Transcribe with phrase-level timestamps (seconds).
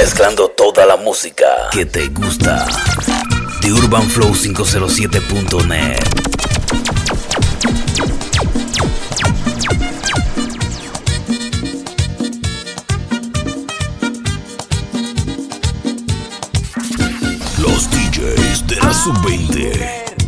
[0.00, 2.66] Mezclando toda la música que te gusta.
[3.60, 5.98] The Urban Flow 507.net.
[17.58, 20.19] Los DJs de la sub-20.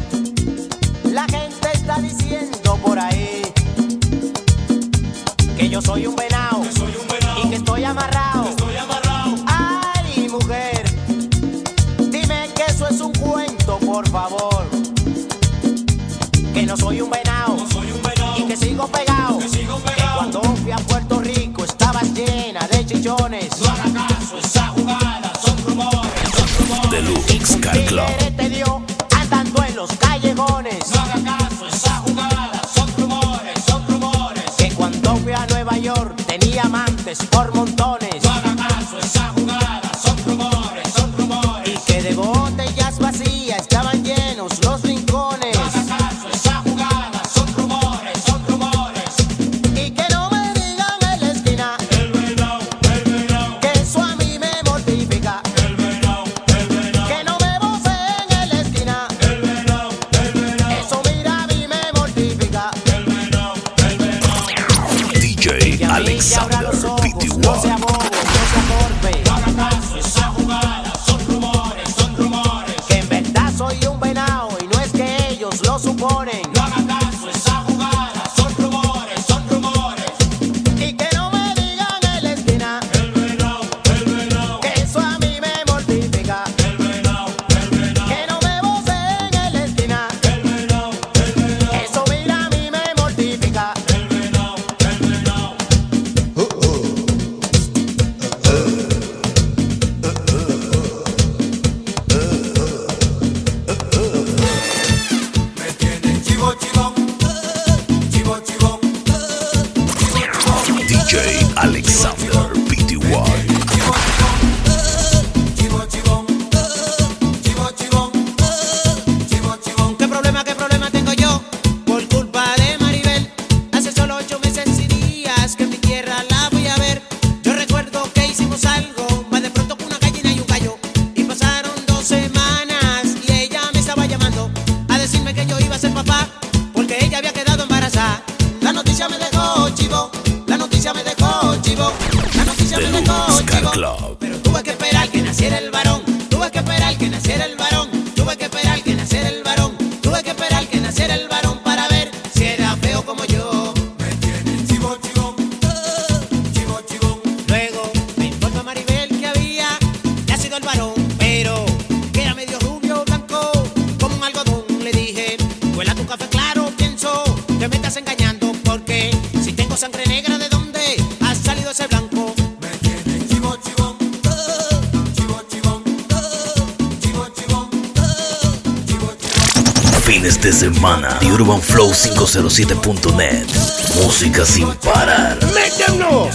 [180.63, 183.49] semana de Urban Flow 507.net.
[183.97, 185.37] Música sin parar.
[185.53, 186.31] ¡Métanlo!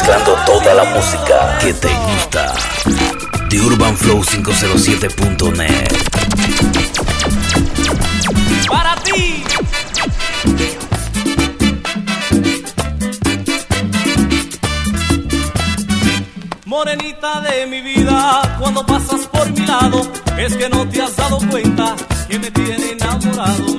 [0.00, 2.54] Mezclando toda la música que te gusta.
[3.50, 5.88] The Urban Flow 507.net.
[8.66, 9.44] para ti.
[16.64, 21.40] Morenita de mi vida, cuando pasas por mi lado, es que no te has dado
[21.50, 21.94] cuenta
[22.26, 23.69] que me tiene enamorado,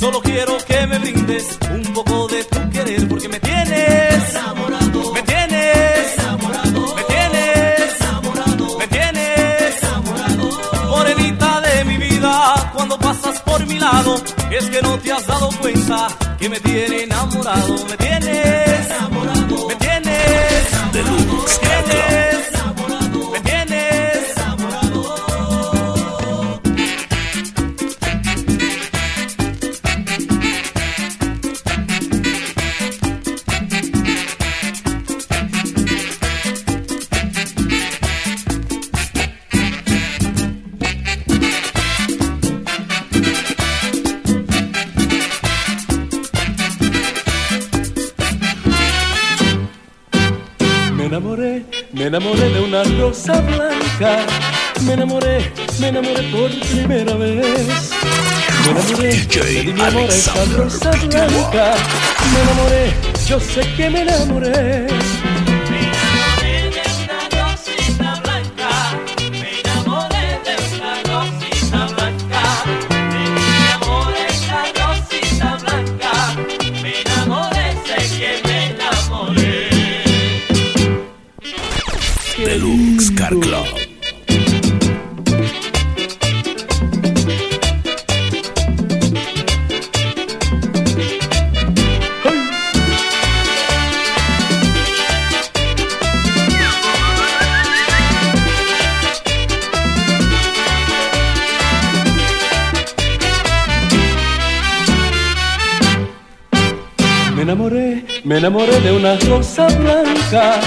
[0.00, 5.22] solo quiero que me brindes un poco de tu querer, porque me tienes enamorado, me
[5.22, 9.82] tienes enamorado, me tienes enamorado, me tienes.
[9.82, 10.88] Enamorado.
[10.88, 14.14] Morenita de mi vida, cuando pasas por mi lado,
[14.50, 16.08] es que no te has dado cuenta
[16.38, 22.39] que me tiene enamorado, me tienes enamorado, me tienes Deluxe me tienes
[52.20, 54.26] enamoré de una rosa blanca.
[54.82, 57.90] Me enamoré, me enamoré por primera vez.
[58.64, 61.74] Me enamoré, DJ di mi amor a esa Alexander rosa blanca.
[62.32, 62.92] Me enamoré,
[63.26, 65.29] yo sé que me enamoré.
[108.40, 110.60] Enamoré, de una rosa blanca.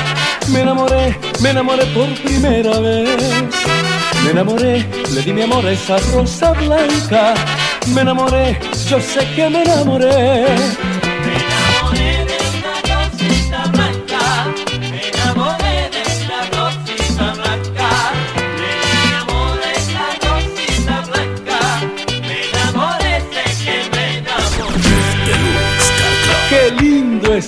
[0.50, 3.18] Me enamoré, me enamoré por primera vez.
[4.24, 7.34] Me enamoré, le di mi amor a esa rosa blanca.
[7.88, 9.50] Me enamoré, yo sé que.
[9.50, 10.46] Me enamoré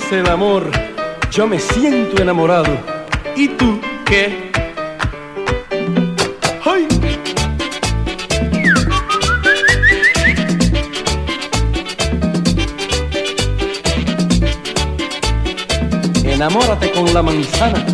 [0.05, 0.69] es el amor.
[1.31, 2.77] Yo me siento enamorado.
[3.35, 4.51] ¿Y tú qué?
[6.63, 6.87] ¡Ay!
[16.23, 17.85] Enamórate con la manzana.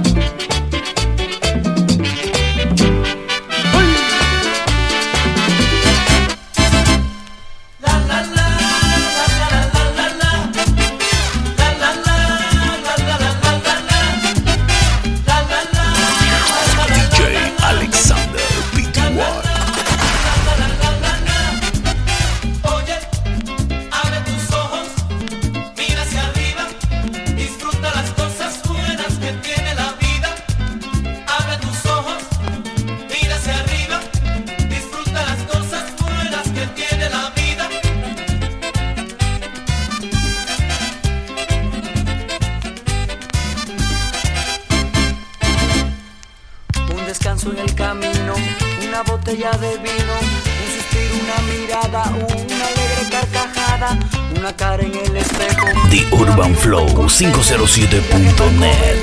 [57.21, 58.97] 507.net.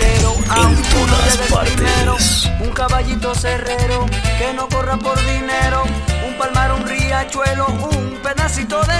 [0.56, 2.50] En todas partes.
[2.58, 4.06] Un caballito cerrero
[4.38, 5.84] que no corra por dinero,
[6.26, 8.97] un palmar, un riachuelo, un pedacito de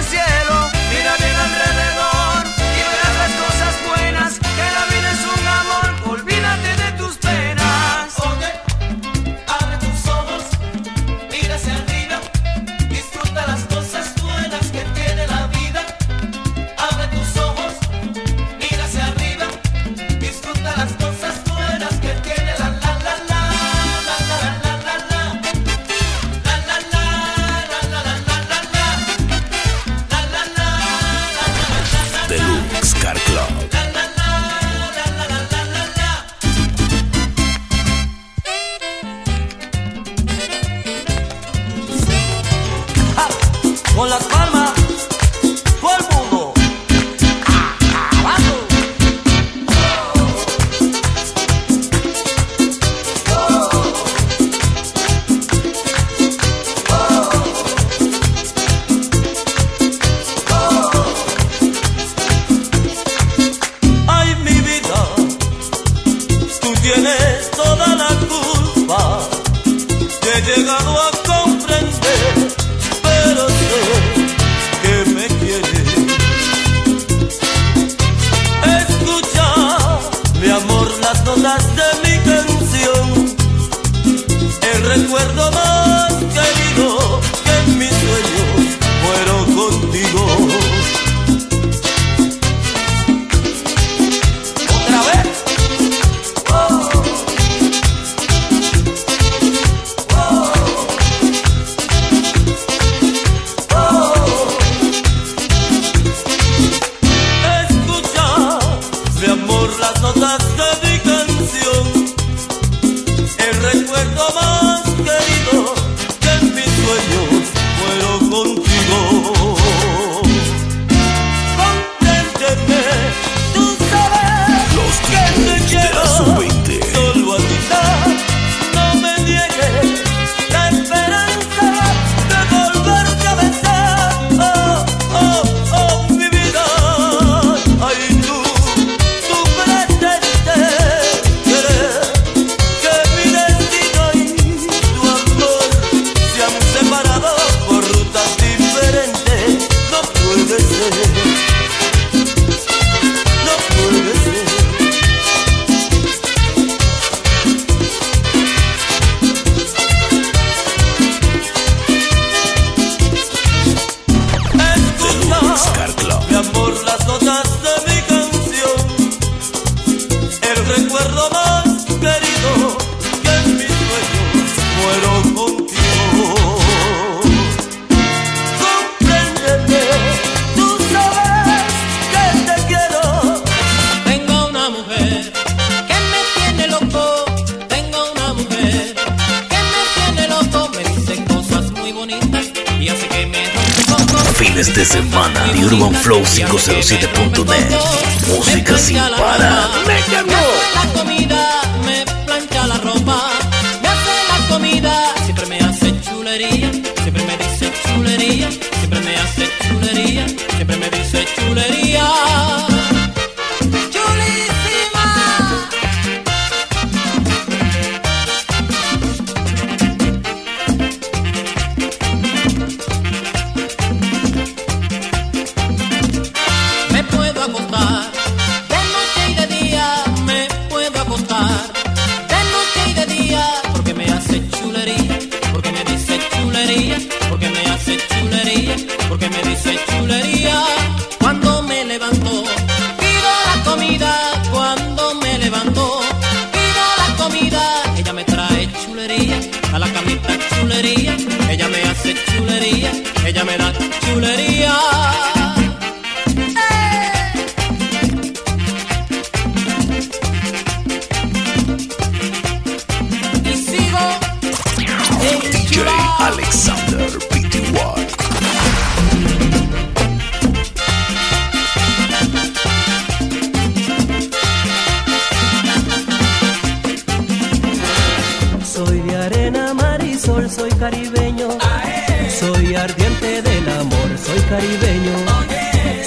[284.25, 285.15] soy caribeño.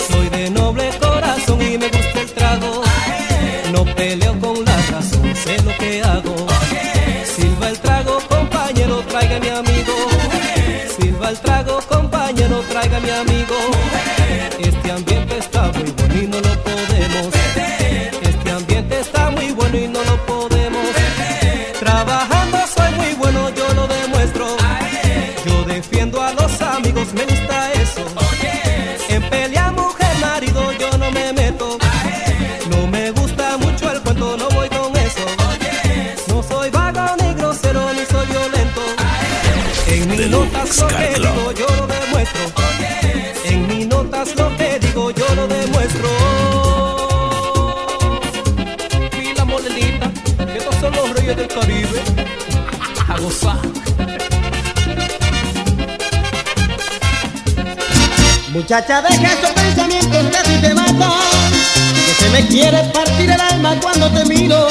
[0.08, 2.84] Soy de noble corazón y me gusta el trago.
[3.72, 6.36] No peleo con la razón, sé lo que hago.
[7.36, 9.96] Silva el trago, compañero, traiga mi amigo.
[10.98, 11.71] Silva el trago,
[40.82, 42.42] lo que digo yo lo demuestro.
[43.46, 46.10] En mis notas lo que digo yo lo demuestro.
[49.12, 52.02] Pila modelita, que estos son los reyes del Caribe.
[53.08, 53.60] A gozar.
[58.52, 61.52] Muchacha, deja esos pensamientos que a ti te matan.
[62.06, 64.68] Que se me quiere partir el alma cuando te miro.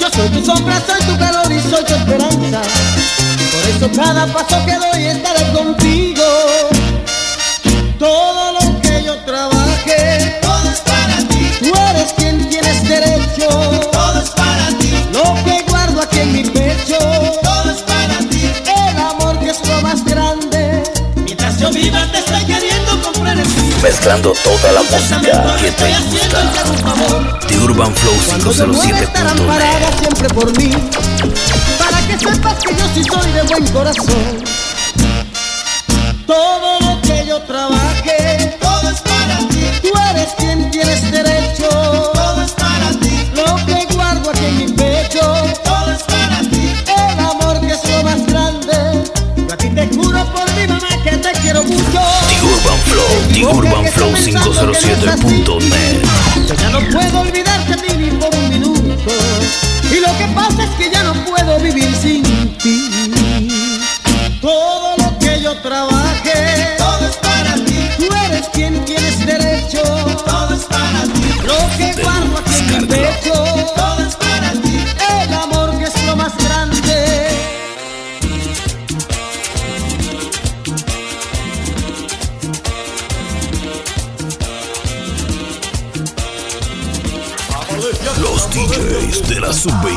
[0.00, 2.62] Yo soy tu sombra, soy tu calor y soy tu esperanza.
[3.86, 6.24] Por cada paso que doy estaré contigo.
[8.00, 11.50] Todo lo que yo trabaje, todo es para ti.
[11.60, 13.48] Tú eres quien tienes derecho.
[13.92, 14.92] Todo es para ti.
[15.12, 16.98] Lo que guardo aquí en mi pecho,
[17.44, 18.50] todo es para ti.
[18.66, 20.82] El amor que es lo más grande.
[21.24, 23.46] Mientras yo viva te estoy queriendo comprar el
[23.82, 26.42] Mezclando toda la música que te gusta.
[27.46, 29.46] De UrbanFlow507.net estarán UrbanFlow507.net.
[29.46, 30.72] paradas siempre por mí
[32.32, 34.44] sepas que yo sí soy de buen corazón.
[36.26, 39.70] Todo lo que yo trabaje Todo es para ti.
[39.82, 41.68] Tú eres quien tienes derecho.
[42.14, 43.30] Todo es para ti.
[43.34, 45.20] Lo que guardo aquí en mi pecho
[45.64, 46.74] Todo es para ti.
[46.86, 49.04] El amor que es lo más grande.
[49.36, 52.00] Yo a ti te juro por mi mamá que te quiero mucho.
[52.28, 56.02] The Urban Flow, The Urban Flow 507.net.
[56.48, 57.96] yo ya no puedo olvidarte de
[60.06, 62.22] lo que pasa es que ya no puedo vivir sin
[62.58, 62.90] ti.
[64.40, 67.78] Todo lo que yo trabaje, todo es para ti.
[67.98, 69.82] Tú eres quien tienes derecho,
[70.24, 71.28] todo es para ti.
[71.44, 73.34] Lo que guardo aquí en mi pecho,
[73.74, 74.84] todo es para ti.
[75.22, 77.26] El amor que es lo más grande.
[88.20, 89.95] Los DJs de la Sub-20.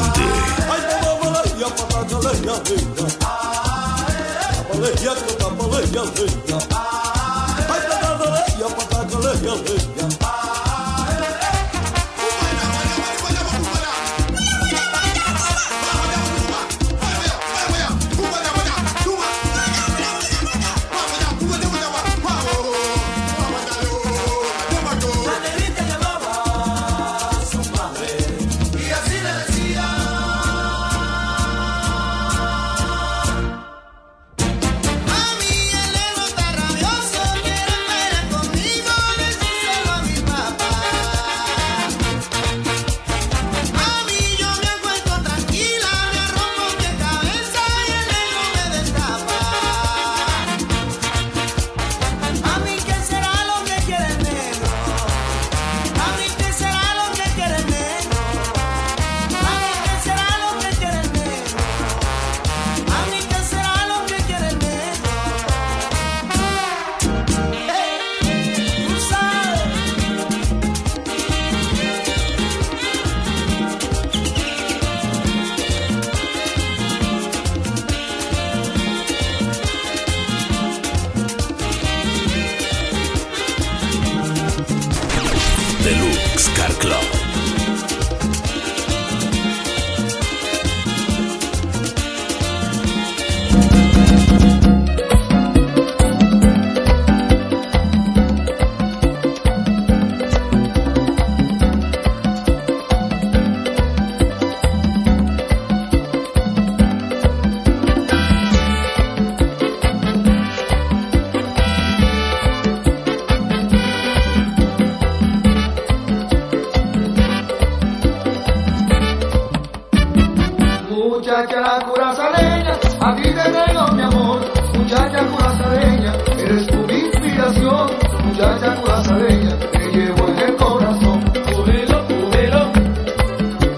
[124.89, 127.91] Muchacha curazaleña, eres tu inspiración.
[128.25, 131.31] Muchacha curazaleña, te llevo en el corazón.
[131.53, 132.71] Cógelo, cógelo,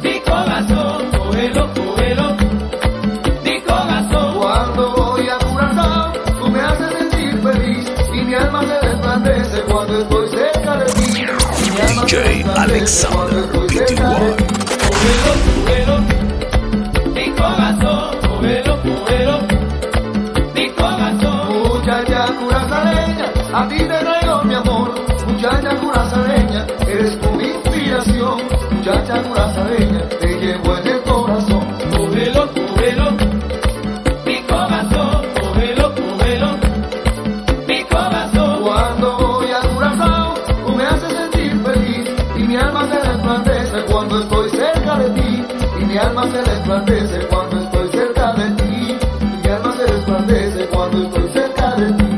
[0.02, 2.38] mi corazón, cógelo, cógelo,
[3.44, 4.40] mi corazón.
[4.40, 10.00] Cuando voy a Curazao, tú me haces sentir feliz y mi alma se resplandece cuando
[10.00, 11.26] estoy cerca de ti.
[12.08, 14.51] DJ Alexander estoy
[23.54, 24.94] a ti te traigo mi amor.
[25.28, 28.38] Muchacha curazaleña, eres tu inspiración.
[28.72, 31.68] Muchacha curazaleña, te llevo en el corazón.
[31.96, 33.12] Cógelo, cógelo,
[34.26, 36.50] mi corazón, cógelo, cógelo,
[37.68, 38.64] mi corazón.
[38.64, 40.34] Cuando voy a Curazao,
[40.66, 45.46] tú me haces sentir feliz y mi alma se resplandece cuando estoy cerca de ti.
[45.82, 48.98] Y mi alma se resplandece cuando estoy cerca de ti.
[49.22, 52.11] Y mi alma se resplandece cuando estoy cerca de ti.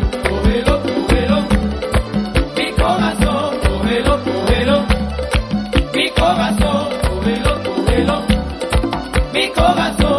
[9.63, 10.12] Corazón,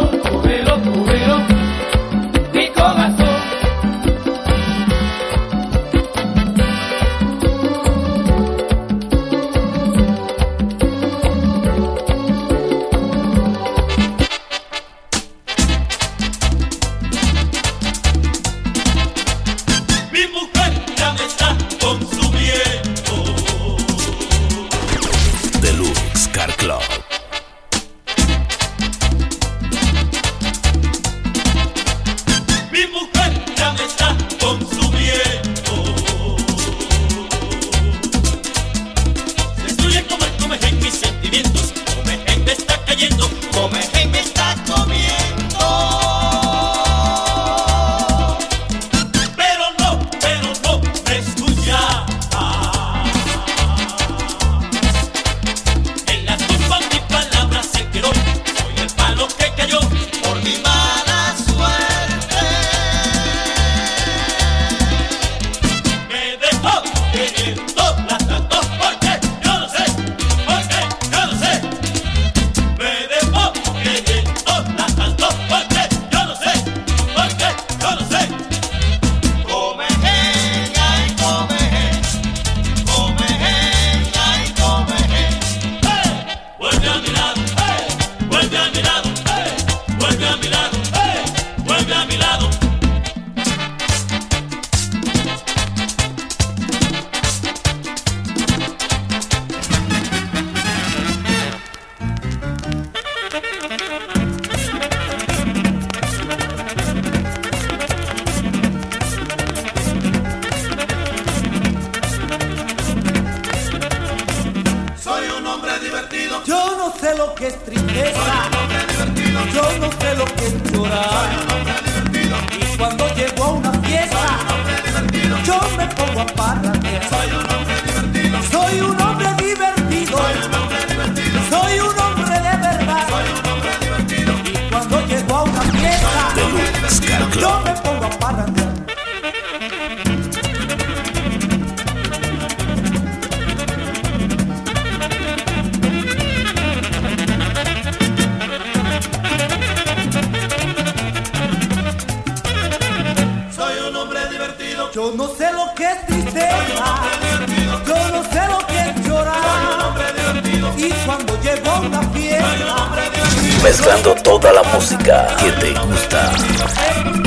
[163.85, 166.31] Mezclando toda la música que te gusta.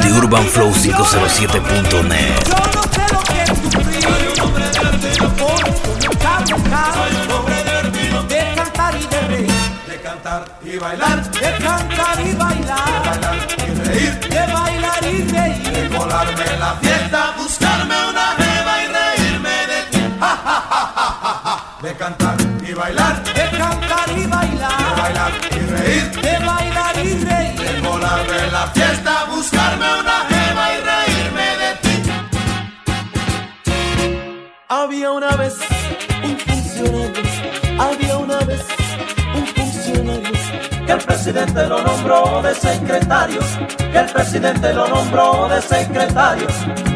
[0.03, 2.35] The Urban Flow 507.net.
[2.49, 4.05] yo no sé lo que es sufrir.
[4.05, 4.51] Porque nunca
[6.03, 6.57] me canso
[8.29, 9.53] de cantar y de reír.
[9.87, 13.03] De cantar y bailar, De cantar y bailar.
[13.05, 15.97] bailar y reír, De bailar y reír.
[15.97, 20.01] colarme en la fiesta, buscarme una jeva y reírme de ti.
[20.19, 21.79] Ja, ja, ja, ja, ja.
[21.83, 22.37] De cantar
[25.15, 27.61] reír, de bailar y reír.
[27.61, 31.97] de volarme en la fiesta, buscarme una jeva y reírme de ti.
[34.69, 35.55] Había una vez
[36.25, 37.23] un funcionario,
[37.79, 38.65] había una vez
[39.35, 40.39] un funcionario
[40.87, 43.41] que el presidente lo nombró de secretario,
[43.79, 46.47] que el presidente lo nombró de secretario,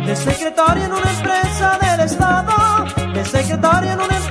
[0.07, 4.22] de secretario en una empresa del Estado, de secretario en una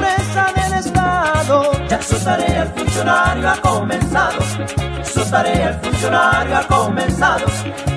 [2.01, 4.39] su tarea el funcionario ha comenzado,
[5.03, 7.45] su tarea el funcionario ha comenzado.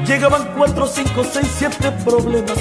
[0.07, 2.59] Llegaban cuatro, cinco, seis, siete problemas.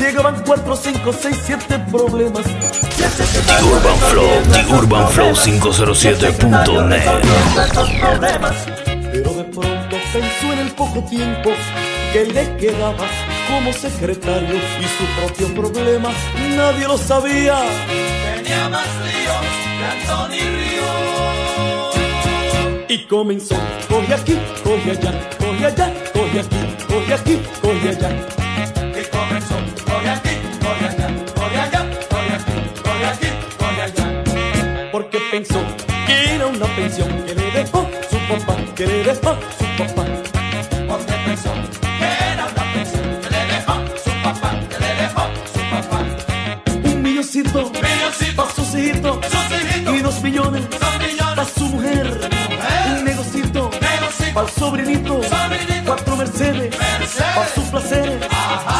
[0.00, 2.46] Llegaban 4, 5, 6, 7 problemas.
[2.46, 7.04] The Urban Flow, The Urban Flow 507.net.
[9.12, 11.50] Pero de pronto pensó en el poco tiempo
[12.14, 13.06] que le quedaba
[13.46, 16.08] como secretario y su propio problema
[16.56, 17.58] nadie lo sabía.
[18.36, 20.88] Tenía más líos Anthony Río.
[22.88, 23.56] Y comenzó,
[23.88, 26.56] coge aquí, coge allá, coge allá, coge aquí,
[26.88, 28.10] coge aquí, coge allá.
[28.98, 34.06] Y comenzó, coge aquí, coge allá, coge allá, coge aquí, coge aquí, coge allá.
[34.92, 35.60] Porque pensó
[36.06, 39.36] que era una pensión que le dejó su papá, que le dejó
[50.20, 50.62] dos millones,
[51.18, 52.20] para su mujer,
[52.90, 53.70] un negocito,
[54.34, 55.84] para el sobrinito, Sobrinito.
[55.86, 57.34] cuatro Mercedes, Mercedes.
[57.34, 58.24] para sus placeres,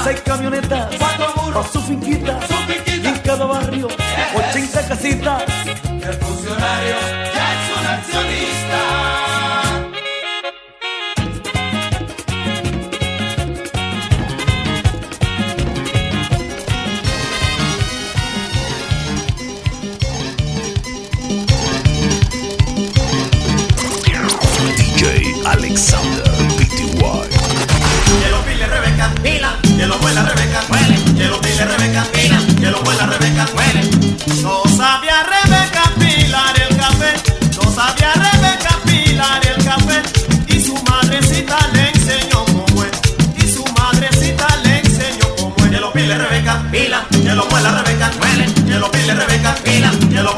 [0.04, 2.96] seis camionetas, para su finquita, Su finquita.
[2.96, 3.88] y en cada barrio,
[4.34, 5.42] 80 casitas.
[5.76, 6.96] el funcionario
[7.34, 9.09] ya es un accionista.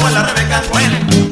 [0.02, 1.31] Vuela Rebeca, huele.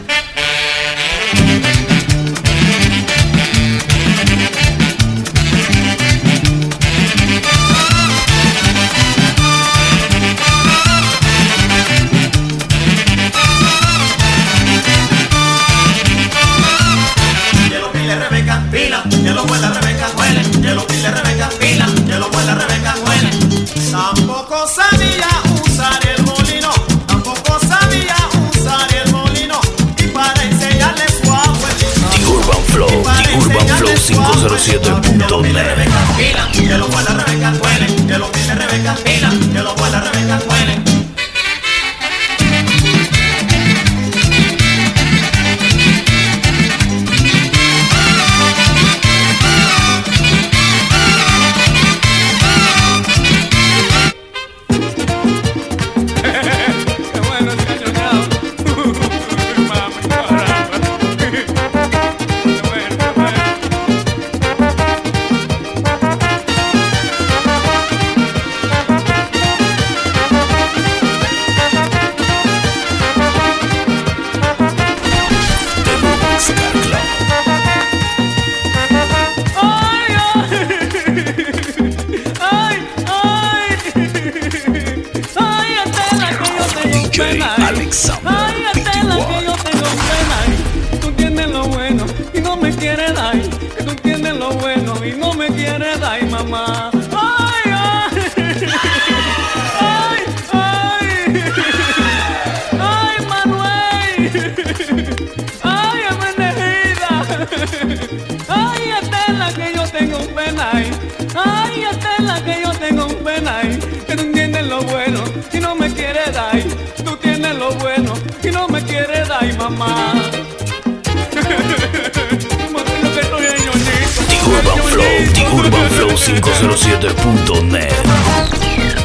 [126.16, 128.99] Show507.net.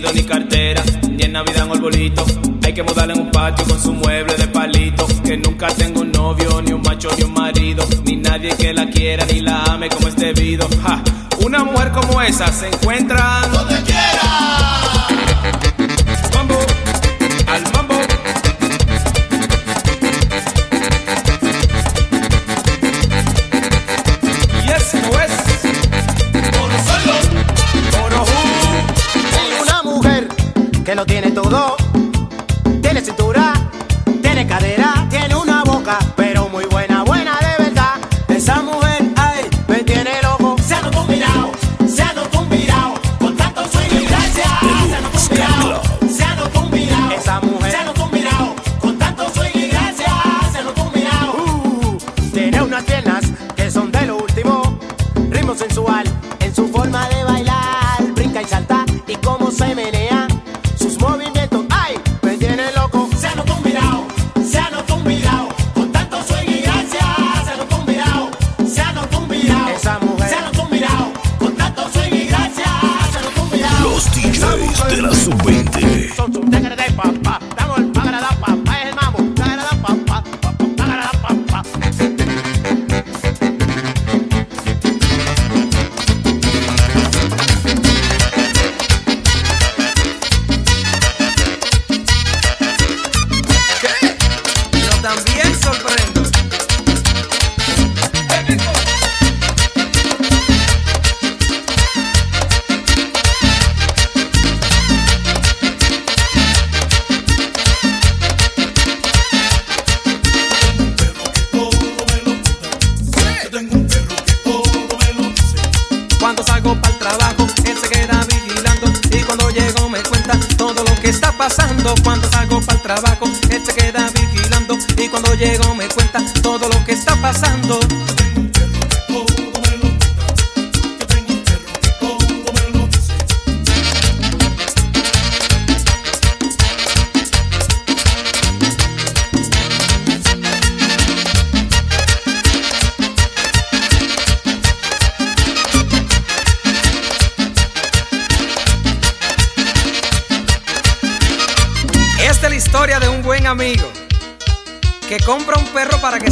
[0.00, 2.24] ni cartera, ni en Navidad en arbolito.
[2.64, 5.06] Hay que mudarla en un patio con su mueble de palito.
[5.24, 7.86] Que nunca tengo un novio, ni un macho, ni un marido.
[8.04, 10.68] Ni nadie que la quiera, ni la ame como es debido.
[11.44, 15.03] Una mujer como esa se encuentra donde quiera.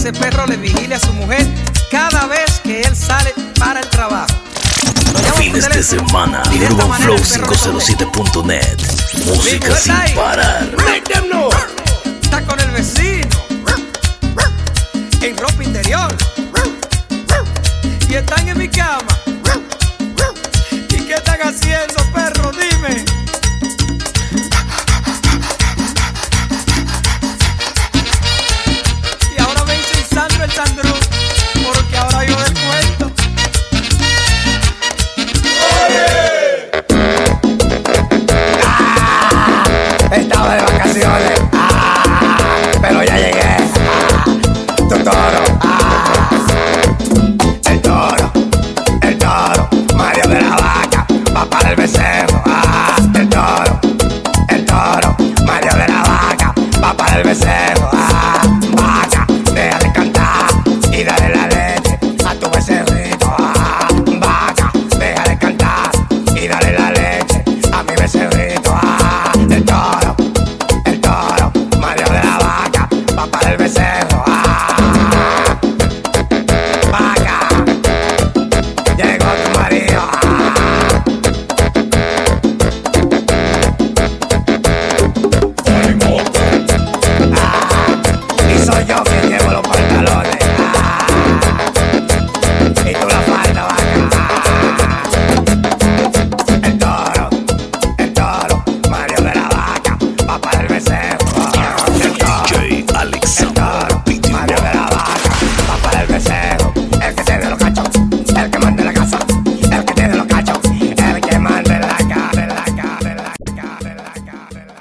[0.02, 1.46] ese perro le vigile a su mujer
[1.88, 4.26] cada vez que él sale para el trabajo.
[5.36, 8.78] Fines de semana, Urban Flow 507.net.
[9.26, 10.68] Música sin parar.